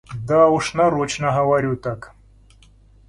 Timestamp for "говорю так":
1.31-2.15